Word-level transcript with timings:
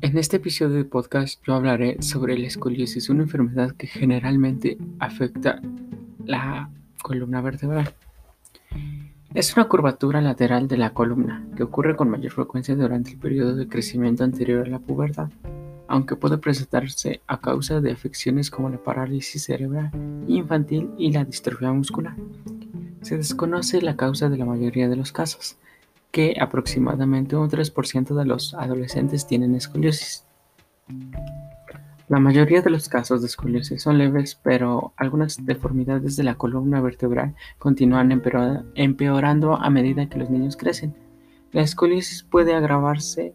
En 0.00 0.18
este 0.18 0.38
episodio 0.38 0.76
de 0.76 0.84
podcast 0.84 1.40
yo 1.46 1.54
hablaré 1.54 1.96
sobre 2.02 2.38
la 2.38 2.46
escoliosis, 2.46 3.08
una 3.08 3.22
enfermedad 3.22 3.72
que 3.72 3.86
generalmente 3.86 4.78
afecta 4.98 5.60
la 6.24 6.70
columna 7.02 7.40
vertebral. 7.40 7.94
Es 9.34 9.56
una 9.56 9.68
curvatura 9.68 10.20
lateral 10.20 10.68
de 10.68 10.76
la 10.76 10.92
columna 10.92 11.46
que 11.56 11.62
ocurre 11.62 11.96
con 11.96 12.10
mayor 12.10 12.32
frecuencia 12.32 12.74
durante 12.74 13.12
el 13.12 13.18
periodo 13.18 13.54
de 13.54 13.68
crecimiento 13.68 14.24
anterior 14.24 14.66
a 14.66 14.70
la 14.70 14.78
pubertad, 14.78 15.30
aunque 15.88 16.16
puede 16.16 16.38
presentarse 16.38 17.20
a 17.26 17.40
causa 17.40 17.80
de 17.80 17.92
afecciones 17.92 18.50
como 18.50 18.68
la 18.68 18.78
parálisis 18.78 19.44
cerebral 19.44 19.90
infantil 20.28 20.90
y 20.98 21.12
la 21.12 21.24
distrofia 21.24 21.72
muscular. 21.72 22.16
Se 23.02 23.16
desconoce 23.16 23.82
la 23.82 23.96
causa 23.96 24.28
de 24.28 24.36
la 24.36 24.44
mayoría 24.44 24.88
de 24.88 24.96
los 24.96 25.12
casos, 25.12 25.56
que 26.12 26.36
aproximadamente 26.40 27.36
un 27.36 27.50
3% 27.50 28.14
de 28.14 28.24
los 28.24 28.54
adolescentes 28.54 29.26
tienen 29.26 29.54
escoliosis. 29.56 30.24
La 32.08 32.20
mayoría 32.20 32.60
de 32.60 32.68
los 32.68 32.90
casos 32.90 33.22
de 33.22 33.26
escoliosis 33.26 33.82
son 33.82 33.96
leves, 33.96 34.38
pero 34.42 34.92
algunas 34.96 35.46
deformidades 35.46 36.14
de 36.16 36.24
la 36.24 36.34
columna 36.34 36.80
vertebral 36.82 37.34
continúan 37.58 38.12
empeorando 38.74 39.56
a 39.56 39.70
medida 39.70 40.08
que 40.08 40.18
los 40.18 40.28
niños 40.28 40.58
crecen. 40.58 40.94
La 41.52 41.62
escoliosis 41.62 42.22
puede 42.22 42.54
agravarse 42.54 43.34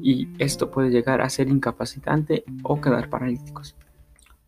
y 0.00 0.28
esto 0.38 0.70
puede 0.70 0.88
llegar 0.88 1.20
a 1.20 1.28
ser 1.28 1.48
incapacitante 1.48 2.44
o 2.62 2.80
quedar 2.80 3.10
paralíticos. 3.10 3.76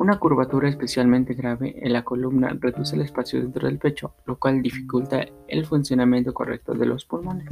Una 0.03 0.19
curvatura 0.19 0.69
especialmente 0.69 1.35
grave 1.35 1.77
en 1.81 1.93
la 1.93 2.03
columna 2.03 2.59
reduce 2.61 2.97
el 2.97 3.03
espacio 3.03 3.41
dentro 3.41 3.69
del 3.69 3.79
pecho, 3.79 4.17
lo 4.27 4.37
cual 4.37 4.61
dificulta 4.61 5.25
el 5.47 5.65
funcionamiento 5.65 6.35
correcto 6.35 6.75
de 6.75 6.87
los 6.87 7.05
pulmones. 7.05 7.47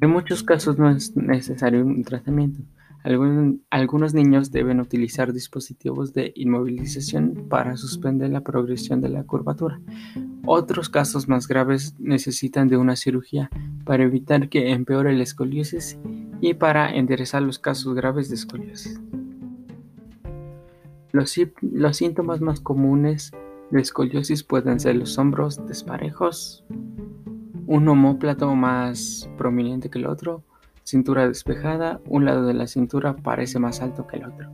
En 0.00 0.08
muchos 0.08 0.44
casos 0.44 0.78
no 0.78 0.88
es 0.88 1.16
necesario 1.16 1.84
un 1.84 2.04
tratamiento. 2.04 2.60
algunos 3.70 4.14
niños 4.14 4.52
deben 4.52 4.78
utilizar 4.78 5.32
dispositivos 5.32 6.12
de 6.12 6.32
inmovilización 6.36 7.48
para 7.48 7.76
suspender 7.76 8.30
la 8.30 8.42
progresión 8.42 9.00
de 9.00 9.08
la 9.08 9.24
curvatura. 9.24 9.80
Otros 10.46 10.88
casos 10.88 11.26
más 11.26 11.48
graves 11.48 11.96
necesitan 11.98 12.68
de 12.68 12.76
una 12.76 12.94
cirugía 12.94 13.50
para 13.84 14.04
evitar 14.04 14.48
que 14.48 14.70
empeore 14.70 15.12
la 15.12 15.24
escoliosis 15.24 15.98
y 16.40 16.54
para 16.54 16.94
enderezar 16.94 17.42
los 17.42 17.58
casos 17.58 17.96
graves 17.96 18.28
de 18.28 18.36
escoliosis. 18.36 19.00
Los, 21.12 21.30
síntomas 21.96 22.40
más 22.40 22.60
comunes 22.60 23.32
de 23.70 23.80
escoliosis 23.80 24.42
pueden 24.42 24.80
ser 24.80 24.96
los 24.96 25.18
hombros 25.18 25.66
desparejos, 25.66 26.64
un 27.66 27.86
homóplato 27.88 28.54
más 28.54 29.28
prominente 29.36 29.90
que 29.90 29.98
el 29.98 30.06
otro, 30.06 30.42
cintura 30.84 31.28
despejada, 31.28 32.00
un 32.06 32.24
lado 32.24 32.46
de 32.46 32.54
la 32.54 32.66
cintura 32.66 33.14
parece 33.14 33.58
más 33.58 33.82
alto 33.82 34.06
que 34.06 34.16
el 34.16 34.24
otro. 34.24 34.50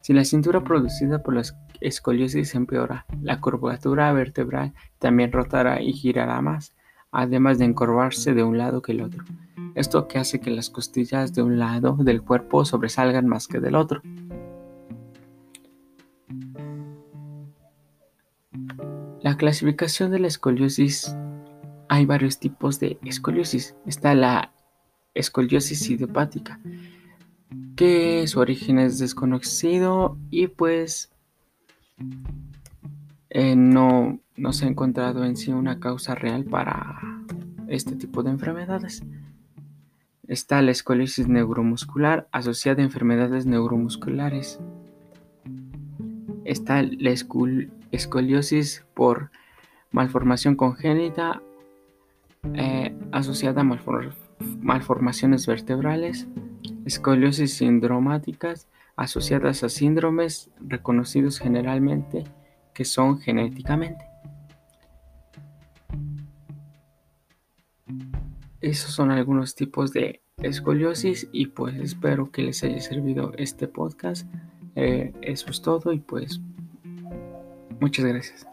Si 0.00 0.12
la 0.12 0.24
cintura 0.24 0.64
producida 0.64 1.22
por 1.22 1.34
la 1.34 1.42
escoliosis 1.80 2.56
empeora, 2.56 3.06
la 3.22 3.40
curvatura 3.40 4.12
vertebral 4.12 4.74
también 4.98 5.30
rotará 5.30 5.80
y 5.80 5.92
girará 5.92 6.40
más, 6.40 6.74
además 7.12 7.58
de 7.58 7.66
encorvarse 7.66 8.34
de 8.34 8.42
un 8.42 8.58
lado 8.58 8.82
que 8.82 8.90
el 8.90 9.02
otro. 9.02 9.24
Esto 9.74 10.06
que 10.06 10.18
hace 10.18 10.40
que 10.40 10.50
las 10.50 10.68
costillas 10.68 11.32
de 11.34 11.42
un 11.42 11.58
lado 11.58 11.96
del 12.00 12.22
cuerpo 12.22 12.64
sobresalgan 12.64 13.26
más 13.26 13.48
que 13.48 13.60
del 13.60 13.74
otro. 13.74 14.02
La 19.32 19.38
clasificación 19.38 20.10
de 20.10 20.18
la 20.18 20.26
escoliosis, 20.26 21.16
hay 21.88 22.04
varios 22.04 22.38
tipos 22.38 22.78
de 22.78 22.98
escoliosis. 23.02 23.74
Está 23.86 24.14
la 24.14 24.52
escoliosis 25.14 25.88
idiopática, 25.88 26.60
que 27.74 28.26
su 28.26 28.40
origen 28.40 28.78
es 28.78 28.98
desconocido 28.98 30.18
y 30.28 30.48
pues 30.48 31.12
eh, 33.30 33.56
no, 33.56 34.20
no 34.36 34.52
se 34.52 34.66
ha 34.66 34.68
encontrado 34.68 35.24
en 35.24 35.38
sí 35.38 35.50
una 35.50 35.80
causa 35.80 36.14
real 36.14 36.44
para 36.44 37.00
este 37.68 37.96
tipo 37.96 38.22
de 38.22 38.32
enfermedades. 38.32 39.02
Está 40.28 40.60
la 40.60 40.72
escoliosis 40.72 41.26
neuromuscular 41.26 42.28
asociada 42.32 42.82
a 42.82 42.84
enfermedades 42.84 43.46
neuromusculares. 43.46 44.60
Está 46.44 46.82
la 46.82 47.10
escoliosis 47.90 48.84
por 48.94 49.30
malformación 49.90 50.56
congénita 50.56 51.42
eh, 52.54 52.96
asociada 53.12 53.60
a 53.60 53.78
malformaciones 54.60 55.46
vertebrales, 55.46 56.26
escoliosis 56.84 57.54
sindromáticas 57.54 58.68
asociadas 58.96 59.62
a 59.62 59.68
síndromes 59.68 60.50
reconocidos 60.60 61.38
generalmente 61.38 62.24
que 62.74 62.84
son 62.84 63.20
genéticamente. 63.20 64.04
Esos 68.60 68.92
son 68.92 69.10
algunos 69.10 69.54
tipos 69.54 69.92
de 69.92 70.22
escoliosis 70.38 71.28
y 71.32 71.46
pues 71.46 71.76
espero 71.76 72.30
que 72.30 72.42
les 72.42 72.62
haya 72.62 72.80
servido 72.80 73.32
este 73.36 73.68
podcast. 73.68 74.26
Eh, 74.76 75.12
eso 75.22 75.50
es 75.50 75.60
todo 75.60 75.92
y 75.92 75.98
pues 75.98 76.40
muchas 77.80 78.04
gracias. 78.04 78.46